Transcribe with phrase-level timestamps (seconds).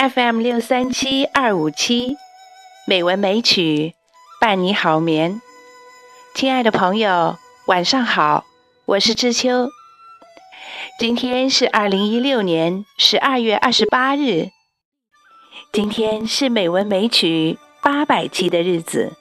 [0.00, 2.16] FM 六三七二五七，
[2.86, 3.92] 美文美曲
[4.40, 5.42] 伴你好眠。
[6.34, 7.36] 亲爱的朋友，
[7.66, 8.46] 晚上好，
[8.86, 9.68] 我是知秋。
[10.98, 14.48] 今天是二零一六年十二月二十八日，
[15.70, 19.12] 今天是美文美曲八百期的日子。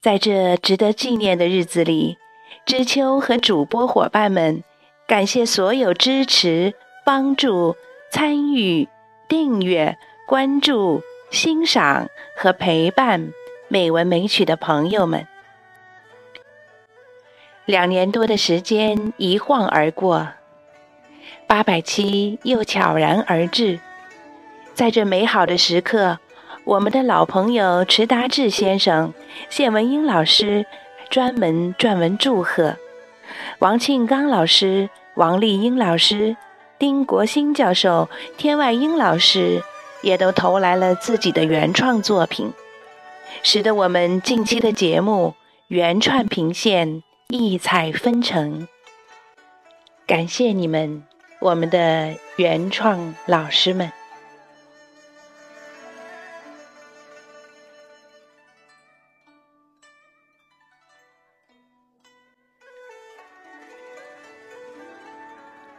[0.00, 2.16] 在这值得纪念的日子里，
[2.64, 4.64] 知秋和主播伙伴们
[5.06, 6.72] 感谢所有支持、
[7.04, 7.76] 帮助。
[8.10, 8.88] 参与、
[9.28, 13.32] 订阅、关注、欣赏和陪伴
[13.68, 15.26] 美文美曲的朋友们，
[17.66, 20.28] 两年多的时间一晃而过，
[21.46, 23.78] 八百期又悄然而至。
[24.72, 26.18] 在这美好的时刻，
[26.64, 29.12] 我们的老朋友迟达志先生、
[29.50, 30.64] 谢文英老师
[31.10, 32.76] 专门撰文祝贺，
[33.58, 36.36] 王庆刚老师、王丽英老师。
[36.78, 39.62] 丁国兴教授、天外英老师
[40.00, 42.52] 也都投来了自己的原创作品，
[43.42, 45.34] 使得我们近期的节目
[45.66, 48.68] 原创频现异彩纷呈。
[50.06, 51.02] 感谢你们，
[51.40, 53.92] 我们的原创老师们。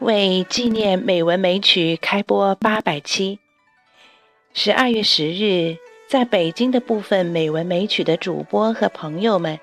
[0.10, 3.38] 为纪念美文美曲开播八百期，
[4.56, 9.59] 十二月十日，在北京的部分美文美曲的主播和朋友们，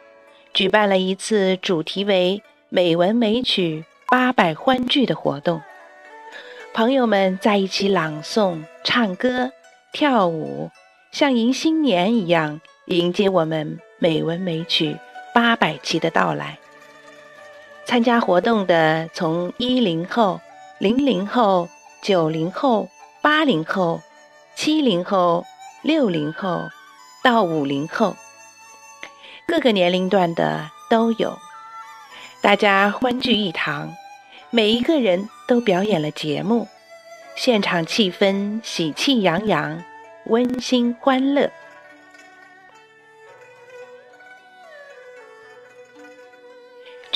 [0.54, 2.40] 举办了一次主题为
[2.70, 5.60] “美文美曲八百欢聚”的活动。
[6.72, 9.50] 朋友们在一起朗诵、唱歌、
[9.92, 10.70] 跳舞，
[11.10, 14.96] 像迎新年一样迎接我们美文美曲
[15.34, 16.56] 八百期的到来。
[17.86, 20.40] 参加活动的从一零后、
[20.80, 21.68] 零零后、
[22.02, 22.88] 九零后、
[23.22, 24.02] 八零后、
[24.56, 25.44] 七零后、
[25.82, 26.68] 六零后
[27.22, 28.16] 到五零后，
[29.46, 31.38] 各个年龄段的都有。
[32.42, 33.94] 大家欢聚一堂，
[34.50, 36.66] 每一个人都表演了节目，
[37.36, 39.80] 现场气氛喜气洋洋，
[40.24, 41.52] 温馨欢乐。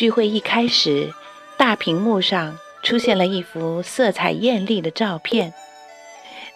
[0.00, 1.12] 聚会一开始，
[1.59, 5.53] 大屏幕上出现了一幅色彩艳丽的照片。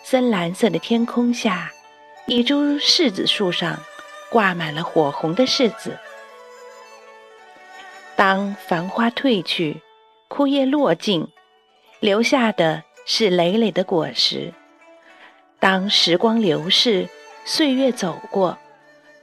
[0.02, 1.70] 深蓝色的天空下，
[2.24, 3.78] 一株柿子树上
[4.30, 5.98] 挂满了火红的柿子。
[8.16, 9.82] 当繁花褪去，
[10.28, 11.28] 枯叶落尽，
[12.00, 14.54] 留下的是累累的果实。
[15.60, 17.06] 当时光流逝，
[17.44, 18.56] 岁月走过，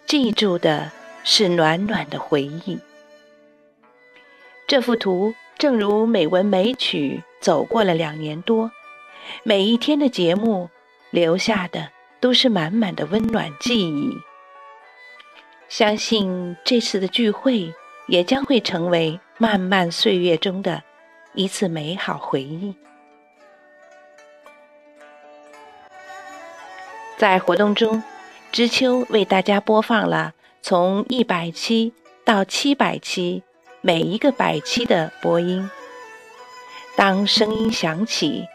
[0.05, 0.91] 记住的
[1.23, 2.77] 是暖暖的回忆。
[4.71, 8.71] 这幅图正如美文美曲走过了两年多，
[9.43, 10.69] 每一天的节目
[11.09, 11.89] 留下的
[12.21, 14.15] 都是满满的温暖记忆。
[15.67, 17.73] 相信这次的聚会
[18.07, 20.81] 也将会成为漫漫岁月中的
[21.33, 22.73] 一次美好回忆。
[27.17, 28.01] 在活动中，
[28.53, 30.31] 知秋为大家播放了
[30.61, 31.93] 从一百期
[32.23, 33.43] 到七百期。
[33.83, 35.67] 每一个百期的播音，
[36.95, 38.45] 当声音响起，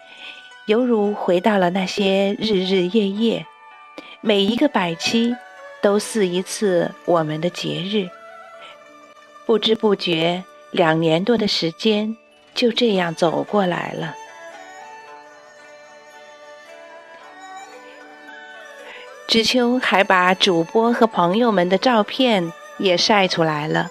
[0.66, 3.44] 犹如回到了那些日日夜夜。
[4.20, 5.34] 每一个百期
[5.82, 8.08] 都似一次我们的节日。
[9.44, 12.16] 不知不觉，两年多的时间
[12.54, 14.14] 就这样走过来了。
[19.26, 23.88] 知秋还把主播和朋友们的照片也晒出来了。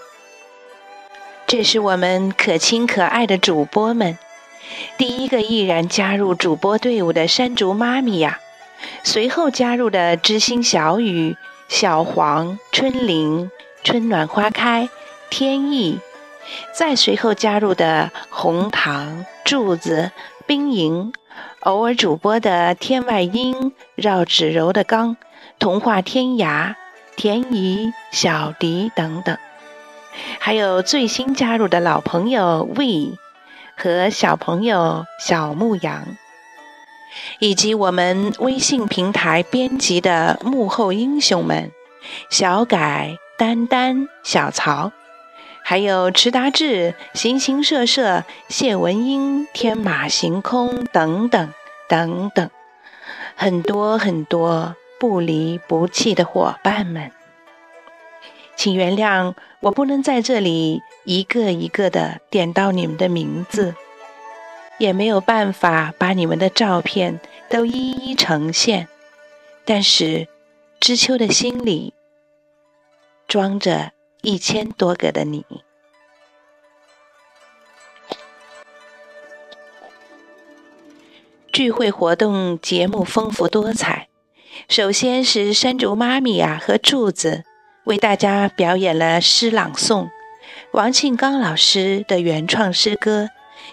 [1.58, 4.18] 这是我们可亲可爱的主播们，
[4.98, 8.42] 第一个毅然加入主播队伍的山竹妈咪呀，
[9.06, 11.38] 随后加入的知心小雨、
[11.70, 13.50] 小黄、春玲、
[13.86, 14.90] 春暖花开、
[15.30, 16.02] 天意，
[16.78, 20.12] 再随后加入的红糖、柱子、
[20.46, 21.14] 冰莹，
[21.62, 25.16] 偶尔主播的天外音、绕指柔的刚、
[25.58, 26.76] 童话天涯、
[27.16, 29.38] 田怡、小迪等等。
[30.40, 33.18] 还有最新加入的老朋友 We
[33.76, 36.18] 和小朋友小牧羊，
[37.40, 41.72] 以及我们微信平台编辑的幕后英雄们
[42.30, 44.92] 小改、丹丹、小曹，
[45.64, 51.54] 还有迟达志、形形色色、谢文英、天马行空等等
[51.90, 52.50] 等等，
[53.36, 57.12] 很多很多不离不弃的伙伴们。
[58.56, 59.34] 请原谅
[59.66, 63.74] 我不能在这里一个一个的点到你们的名字，
[64.78, 67.20] 也没有办法把你们的照片
[67.50, 68.88] 都一一呈现，
[69.66, 70.28] 但是
[70.80, 71.96] 知秋的心里
[73.28, 75.44] 装着一千多个的你。
[81.52, 84.10] 聚会活动节目丰富多彩，
[84.70, 87.44] 首先是山竹妈咪呀和柱子
[87.86, 90.10] 为大家表演了诗朗诵，
[90.72, 93.30] 王庆刚老师的原创诗歌。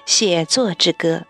[0.06, 1.22] 写作之歌，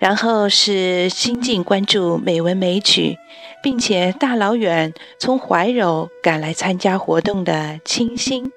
[0.00, 3.18] 然后是新晋关注美文美曲，
[3.62, 8.50] 并且大老远从怀柔赶来参加活动的清新，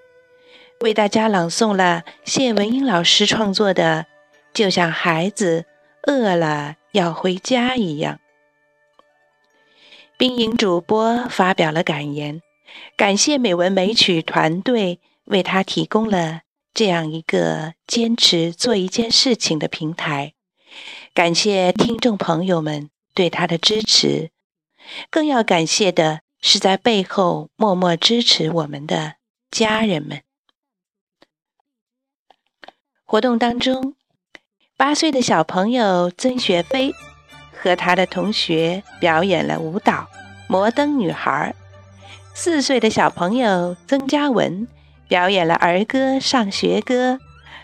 [0.79, 4.05] 为大家朗诵了谢文英老师创作的
[4.57, 5.65] 《就像孩子
[6.07, 8.15] 饿了要回家一样》。
[10.19, 12.41] 冰莹主播发表了感言，
[12.97, 16.41] 感谢美文美曲团队为他提供了。
[16.73, 20.33] 这样一个坚持做一件事情的平台，
[21.13, 24.31] 感谢听众朋友们对他的支持，
[25.09, 29.15] 更要感谢的是在背后默默支持我们的
[29.49, 30.21] 家人们。
[33.05, 33.95] 活动当中，
[34.75, 36.93] 八岁的小朋友曾雪飞
[37.61, 39.93] 和他的同学表演了舞蹈
[40.47, 41.53] 《摩登女孩》，
[42.33, 44.67] 四岁的小朋友曾嘉文。
[45.09, 47.17] 表演了儿歌、上学歌，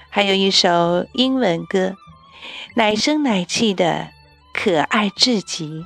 [0.10, 1.96] 还有一首英文歌，
[2.74, 4.08] 奶声奶气的，
[4.52, 5.86] 可爱至极。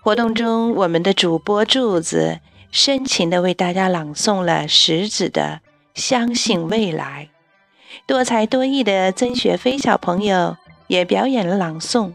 [0.00, 2.38] 活动中，我们的主播柱子
[2.70, 5.62] 深情的为大家朗诵了石子的
[6.00, 7.30] 《相信未来》，
[8.06, 10.56] 多才多艺的曾雪飞小朋友
[10.86, 12.12] 也表演了朗诵。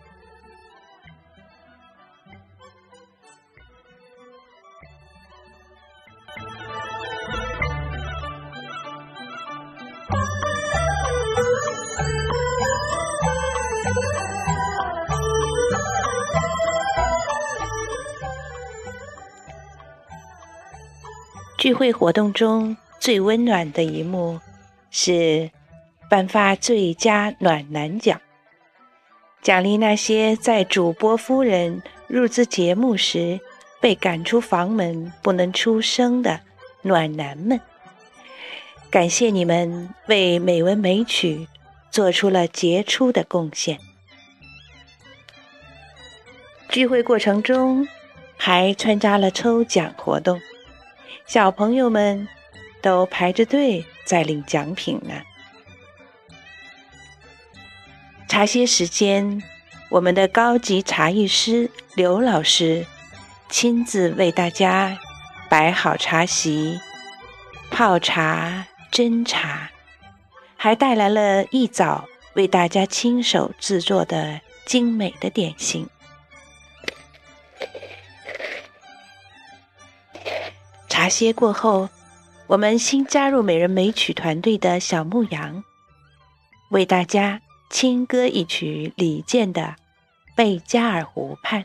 [21.66, 24.40] 聚会活动中最温暖的一幕
[24.92, 25.50] 是
[26.16, 28.22] 颁发最佳暖男奖，
[29.42, 33.38] 奖励那些在主播夫人入资节目时
[33.82, 36.40] 被赶出房门不能出声的
[36.84, 37.60] 暖男们。
[38.90, 41.50] 感谢你们为美文美曲
[41.92, 43.78] 做出了杰出的贡献。
[46.70, 47.86] 聚会过程中
[48.38, 50.40] 还穿插了抽奖活动。
[51.26, 52.26] 小朋友们
[52.82, 55.22] 都排着队在领奖品呢。
[58.28, 59.42] 茶歇时间，
[59.90, 62.86] 我们的高级茶艺师刘老师
[63.50, 64.98] 亲自为大家
[65.50, 66.80] 摆好茶席、
[67.72, 69.70] 泡茶、斟茶，
[70.58, 75.88] 还带来了一早为大家亲手制作的精美的点心。
[80.90, 81.88] 茶歇过后，
[82.48, 85.64] 我们新加入美人美曲团队的小牧羊，
[86.72, 87.42] 为大家
[87.76, 89.62] 轻歌一曲李健的
[90.34, 91.64] 《贝加尔湖畔》。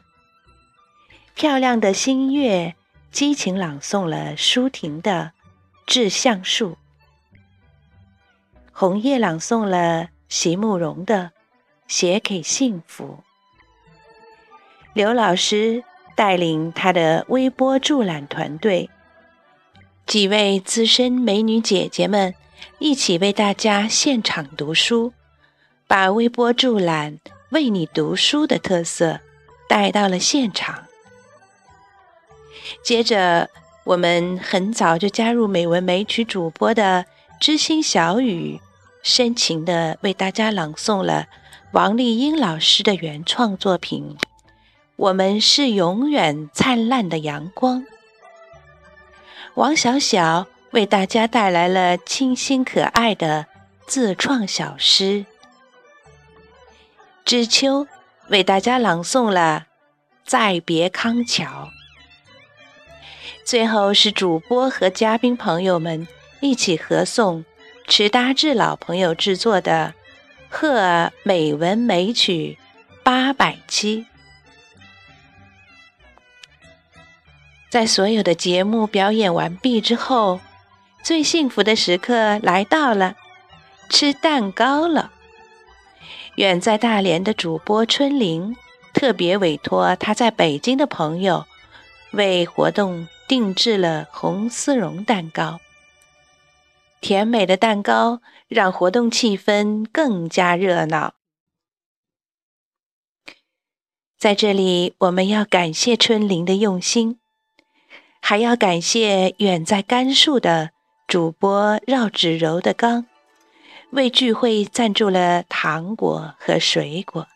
[1.37, 2.75] 漂亮的新月
[3.13, 5.31] 激情朗诵了舒婷的
[5.87, 6.73] 《致橡树》，
[8.73, 11.27] 红叶朗诵了席慕容的
[11.87, 13.21] 《写给幸福》。
[14.93, 15.85] 刘老师
[16.17, 18.91] 带领他的微波助览团队。
[20.07, 22.35] 几位资深美女姐姐们
[22.81, 25.13] 一起为大家现场读书，
[25.91, 27.19] 把微波助览
[27.49, 29.19] 为你读书的特色
[29.69, 30.85] 带到了现场。
[32.81, 33.51] 接着，
[33.83, 37.07] 我们很早就加入美文美曲主播的
[37.41, 38.61] 知心小雨，
[39.03, 41.27] 深情地为大家朗诵了
[41.73, 44.17] 王丽英老师的原创作品
[44.95, 47.83] 《我们是永远灿烂的阳光》。
[49.55, 53.47] 王小小为大家带来了清新可爱的
[53.89, 55.27] 自创小诗，
[57.25, 57.87] 知秋
[58.29, 59.67] 为大家朗诵了
[60.25, 61.45] 《再别康桥》。
[63.45, 66.07] 最后是主播和嘉宾朋友们
[66.41, 67.45] 一起合诵
[67.87, 69.95] 池达志老朋友制作的
[70.49, 72.59] 《贺美文美曲
[73.03, 74.03] 八百七》。
[77.69, 80.41] 在所有的节目表演完毕之后，
[81.05, 83.15] 最幸福的时刻来到了，
[83.89, 85.13] 吃蛋糕了。
[86.41, 88.57] 远在大连的主播春玲
[88.95, 91.45] 特别委托他在北京的朋友，
[92.13, 95.61] 为活动定制了红丝绒蛋糕。
[97.03, 101.13] 甜美的蛋糕让活动气氛更加热闹。
[104.19, 107.21] 在这里，我们要感谢春玲的用心，
[108.23, 110.71] 还要感谢远在甘肃的
[111.07, 113.05] 主播绕指柔的刚，
[113.93, 117.27] 为聚会赞助了糖果和水果。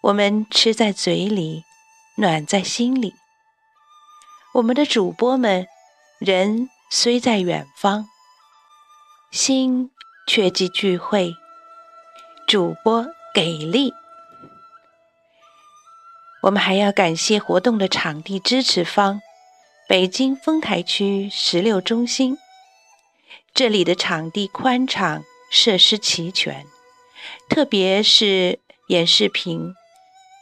[0.00, 1.64] 我们吃在嘴里，
[2.16, 3.14] 暖在心里。
[4.54, 5.66] 我们的主播们，
[6.20, 8.06] 人虽在远方，
[9.32, 9.90] 心
[10.28, 11.34] 却寄聚会。
[12.46, 13.92] 主播给力。
[16.42, 19.20] 我们还要感谢活动的场地支持方——
[19.88, 22.36] 北京丰台区石榴中心。
[23.54, 25.22] 这里的场地宽敞，
[25.52, 26.66] 设施齐全，
[27.46, 29.74] 特别是演示屏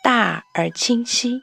[0.04, 1.42] 大而清晰，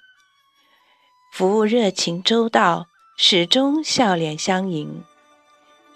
[1.34, 5.04] 服务热情周到，始终笑脸相迎，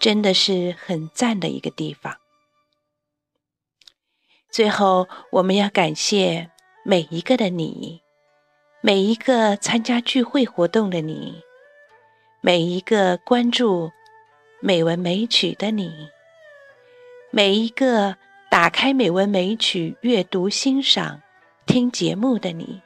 [0.01, 2.17] 真的是很赞的一个地方。
[4.51, 6.51] 最后，我们要感谢
[6.83, 8.01] 每一个的你。
[8.83, 11.41] 每一个参加聚会活动的你，
[12.41, 13.91] 每一个关注
[14.59, 16.09] 美文美曲的你，
[17.33, 18.17] 每一个
[18.49, 21.21] 打开美文美曲阅读欣赏、
[21.65, 22.81] 听节目的你，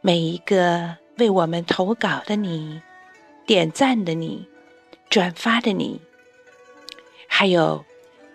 [0.00, 2.80] 每一个为我们投稿的你、
[3.44, 4.48] 点赞的你、
[5.10, 6.00] 转发的你，
[7.26, 7.84] 还有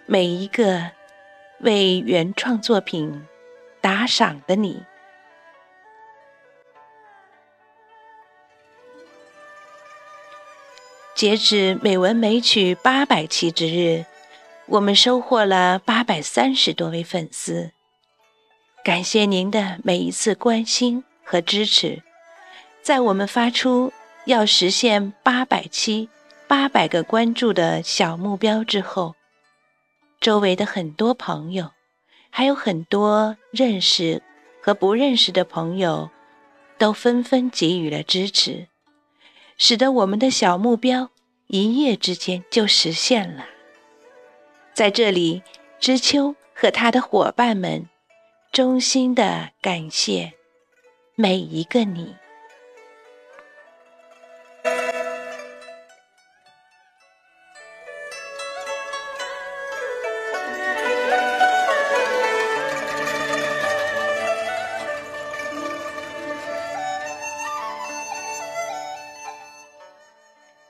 [0.05, 0.91] 每一个
[1.62, 3.25] 为原创作品
[3.79, 4.83] 打赏的你。
[11.15, 14.03] 截止美文美曲八百期之日，
[14.67, 17.72] 我们收获了八百三十多位粉丝。
[18.84, 22.01] 感谢您的每一次关心和支持。
[22.82, 23.91] 在我们发出
[24.25, 26.10] 要实现八百期、
[26.48, 29.15] 八百个关注的小目标之后，
[30.22, 31.72] 周围的很多朋友，
[32.29, 34.22] 还有很多认识
[34.62, 36.10] 和不认识的朋友，
[36.77, 38.67] 都纷纷给予了支持，
[39.58, 41.10] 使得我们的小目标。
[41.48, 43.46] 一夜之间就实现了。
[44.74, 45.44] 在这里，
[45.80, 47.88] 知秋和他的伙伴们
[48.51, 50.34] 衷心的感谢
[51.15, 52.15] 每一个你。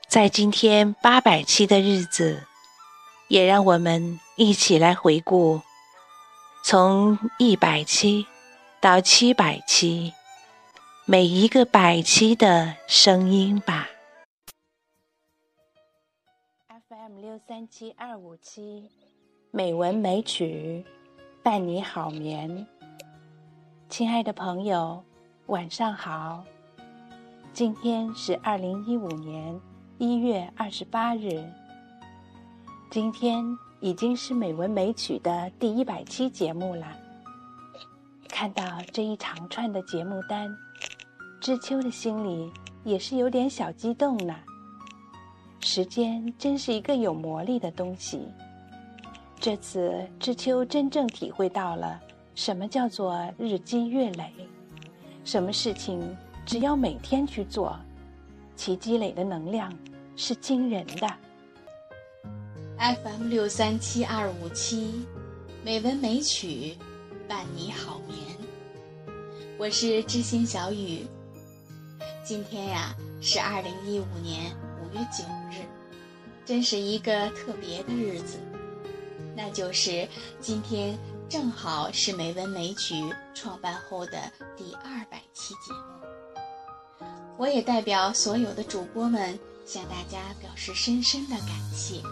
[0.06, 2.46] 在今天八百期的日子，
[3.34, 5.60] 也让我们一起来回顾
[6.62, 8.24] 从一百期
[8.80, 10.12] 到七百期
[11.04, 13.88] 每一个百期的声音吧。
[16.88, 18.88] FM 六三七二五七，
[19.50, 20.84] 美文美曲，
[21.42, 22.64] 伴你好眠。
[23.88, 25.02] 亲爱的朋友，
[25.46, 26.44] 晚上好。
[27.52, 29.60] 今天是二零一五年。
[29.98, 31.44] 一月二十八日，
[32.94, 33.44] 今天
[33.80, 36.86] 已经是美文美曲的第一百期节目了。
[38.28, 40.48] 看到这一长串的节目单，
[41.40, 42.52] 知秋的心里
[42.84, 44.32] 也是有点小激动呢。
[45.58, 48.28] 时间真是一个有魔力的东西。
[49.40, 52.00] 这次知秋真正体会到了
[52.36, 54.32] 什么叫做日积月累，
[55.24, 57.76] 什么事情只要每天去做。
[58.54, 59.68] 其积累的能量
[60.14, 61.08] 是惊人的。
[62.78, 65.06] FM 六三七二五七，
[65.64, 66.76] 美文美曲，
[67.28, 68.18] 伴你好眠。
[69.56, 71.06] 我是知心小雨。
[72.24, 74.52] 今天呀是二零一五年
[74.82, 75.64] 五月九日，
[76.44, 78.38] 真是一个特别的日子。
[79.36, 80.06] 那就是
[80.40, 83.04] 今天正好是美文美曲
[83.34, 87.06] 创办后的第二百期节目。
[87.36, 92.02] 我也代表所有的主播们向大家表示深深的感谢，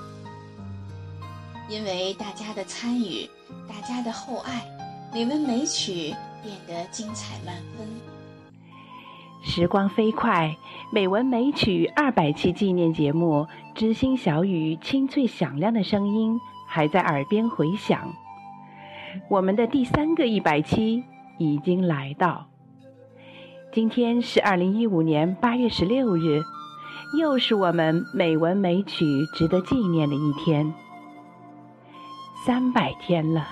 [1.73, 3.27] 因为大家的参与，
[3.67, 4.63] 大家的厚爱，
[5.11, 7.89] 美文美曲变得精彩万分。
[9.43, 10.55] 时光飞快，
[10.93, 16.39] 美文美曲二百期纪念节目，知心小雨清脆响亮的声音
[16.69, 18.13] 还在耳边回响。
[19.31, 21.03] 我们的第三个一百期
[21.39, 22.49] 已经来到。
[23.73, 26.43] 今天是二零一五年八月十六日，
[27.19, 30.75] 又是我们美文美曲值得纪念的一天。
[32.45, 33.47] 三百天了，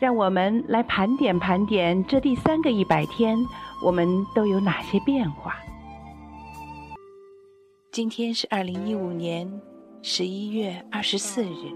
[0.00, 3.38] 让我们来盘点盘点这第三个一百天，
[3.80, 5.54] 我们都有哪些变化？
[7.92, 9.48] 今天是二零一五年
[10.02, 11.70] 十一月二十四日，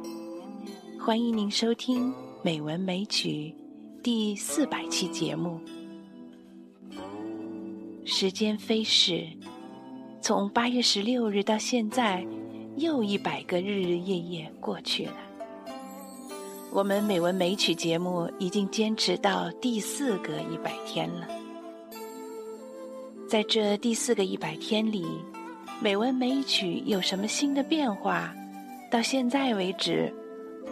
[0.99, 2.11] 欢迎您收听
[2.43, 3.55] 《美文美曲》
[4.03, 5.61] 第四百期节目。
[8.05, 9.25] 时间飞逝，
[10.21, 12.27] 从八月十六日到现在，
[12.77, 15.28] 又一百个日日夜夜过去了。
[16.71, 21.27] 我们《美文美曲》节目已经坚持到第四个一百天了。
[23.27, 25.07] 在这第四个一百天里，
[25.81, 28.35] 美文美曲有什么新的变化？
[28.91, 30.13] 到现在为止，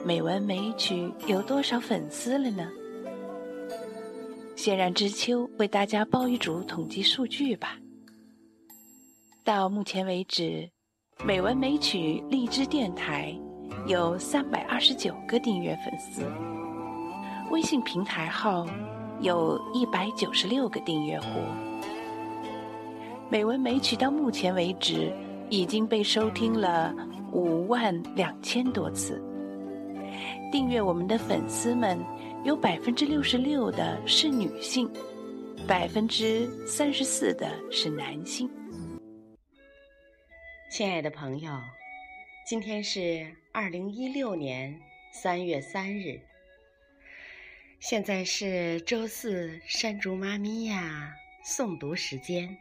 [0.04, 2.68] 美文美曲有多少粉丝了呢？
[4.54, 7.78] 先让知秋为大家报一组统计数据吧。
[9.44, 10.70] 到目前为止，
[11.24, 13.34] 美文美曲荔枝电台
[13.86, 16.22] 有三百二十九个订阅粉丝，
[17.52, 18.66] 微信平台号
[19.20, 21.26] 有一百九十六个订阅户。
[23.30, 25.12] 美文美曲到目前为止
[25.50, 26.92] 已经被收听了
[27.30, 29.22] 五万两千多次。
[30.50, 31.96] 订阅我们的粉丝们
[32.42, 34.90] 有百分之六十六的是女性，
[35.64, 38.50] 百分之三十四的是男性。
[40.72, 41.52] 亲爱的朋友，
[42.48, 43.24] 今天是
[43.58, 46.20] 二零一六年三月三日，
[47.80, 52.58] 现在是周四山竹妈咪呀诵读时间。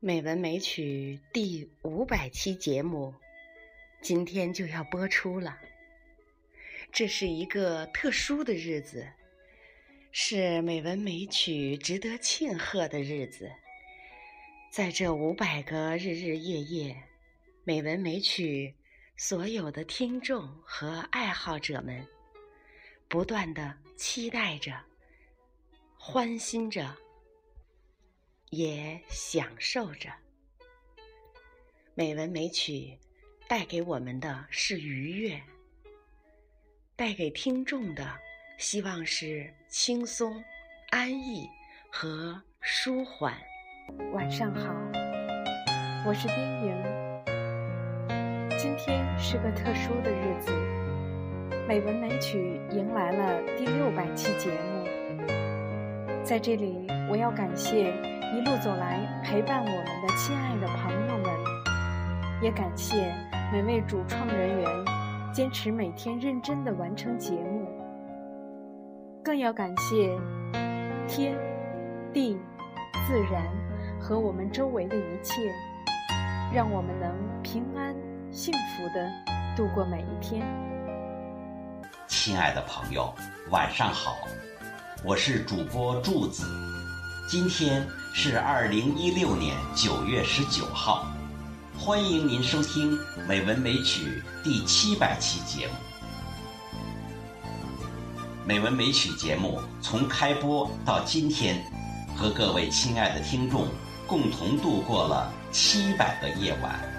[0.00, 3.14] 美文美曲第五百期节目，
[4.00, 5.58] 今天就要播出了。
[6.90, 9.06] 这是一个特殊的日子，
[10.12, 13.52] 是美文美曲值得庆贺的日子。
[14.70, 17.02] 在这五百个日日夜夜，
[17.64, 18.74] 美文美曲
[19.16, 22.04] 所有的听众和爱好者们，
[23.08, 24.72] 不断的期待着，
[25.96, 26.96] 欢欣着。
[28.50, 30.10] 也享受着
[31.94, 32.98] 美文美曲
[33.48, 35.42] 带给我们的是愉悦，
[36.94, 38.14] 带给听众的
[38.58, 40.44] 希望是轻松、
[40.90, 41.48] 安逸
[41.90, 43.34] 和舒缓。
[44.12, 44.74] 晚上好，
[46.04, 47.01] 我是冰莹。
[48.74, 50.50] 今天是个特殊的日子，
[51.68, 54.86] 美文美曲迎来了第六百期节目。
[56.24, 57.92] 在这里，我要感谢。
[58.34, 61.30] 一路走来陪伴我们的亲爱的朋友们，
[62.40, 63.14] 也感谢
[63.52, 64.84] 每位主创人员
[65.34, 67.68] 坚持每天认真的完成节目，
[69.22, 70.18] 更要感谢
[71.06, 71.36] 天、
[72.10, 72.38] 地、
[73.06, 73.44] 自然
[74.00, 75.52] 和我们周围的一切，
[76.54, 77.94] 让我们能平安
[78.32, 79.12] 幸福的
[79.54, 80.42] 度过每一天。
[82.08, 83.14] 亲爱的朋友，
[83.50, 84.16] 晚上好，
[85.04, 86.46] 我是主播柱子，
[87.28, 87.86] 今天。
[88.14, 91.06] 是二零一六年九月十九号，
[91.78, 92.92] 欢迎您收听
[93.26, 95.72] 《美文美曲》第七百期节目。
[98.44, 101.64] 《美文美曲》节目从开播到今天，
[102.14, 103.66] 和各位亲爱的听众
[104.06, 106.91] 共同度过了七百个夜晚。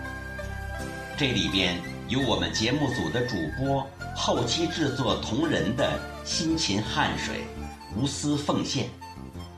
[1.26, 7.46] 这里边有我们节目组的主播后期制作同仁的辛勤汗水、
[7.96, 8.90] 无私奉献。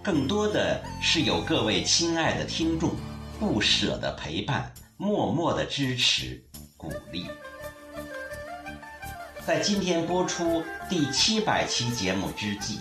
[0.04, 2.92] 更多的是有各位亲爱的听众
[3.40, 6.40] 不舍的陪伴，默默的支持
[6.78, 7.26] 鼓励。
[9.44, 12.80] 在今天播出第七百期节目之际，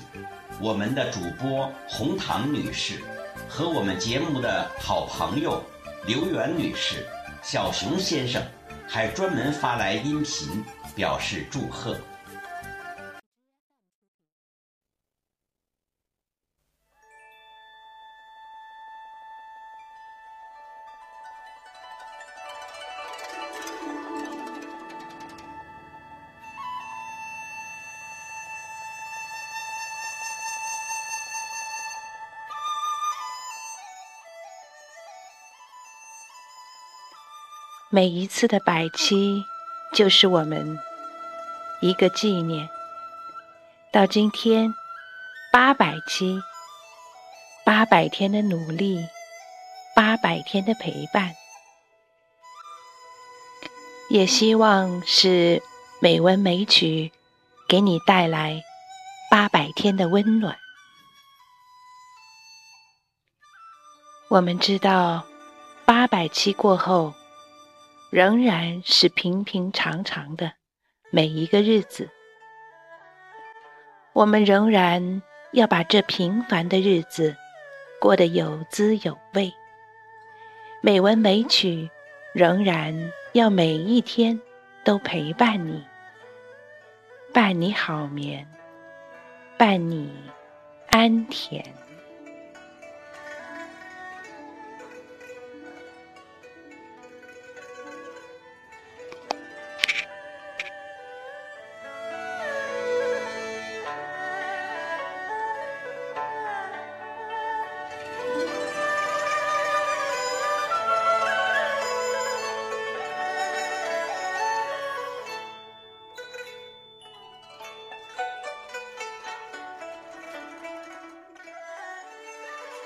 [0.61, 3.01] 我们的主播红糖女士
[3.49, 5.63] 和我们节目的好朋友
[6.07, 7.07] 刘媛女士、
[7.43, 8.43] 小熊先生
[8.87, 11.99] 还专门发来音频表示祝贺。
[37.95, 39.45] 每一次的百期，
[39.93, 40.77] 就是我们
[41.81, 42.69] 一个纪念。
[43.93, 44.75] 到今天，
[45.53, 46.41] 八百期，
[47.65, 48.99] 八百天的努力，
[49.95, 51.37] 八百天的陪伴，
[54.11, 55.63] 也希望是
[56.01, 57.13] 美文美曲
[57.69, 58.61] 给你带来
[59.31, 60.57] 八百天的温暖。
[64.31, 65.25] 我们知道，
[65.85, 67.15] 八百期过后。
[68.15, 70.53] 仍然是平平常常的
[71.11, 72.09] 每一个日子，
[74.13, 77.35] 我们仍然要把这平凡的日子
[78.01, 79.53] 过得有滋有味。
[80.81, 81.91] 美文美曲
[82.33, 84.41] 仍然要每一天
[84.85, 85.85] 都陪伴你，
[87.33, 88.47] 伴你好眠，
[89.59, 90.09] 伴你
[90.91, 91.65] 安甜。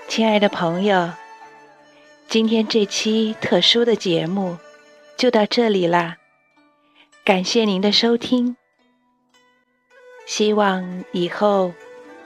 [0.09, 1.13] 亲爱的朋友，
[2.29, 4.57] 今天这期特殊的节目
[5.19, 6.17] 就到这里啦，
[7.25, 8.57] 感谢您的收听。
[10.27, 11.73] 希望以后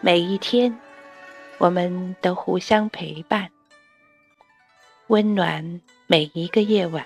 [0.00, 0.78] 每一天
[1.58, 3.50] 我们都互相陪伴，
[5.08, 7.04] 温暖每一个夜晚。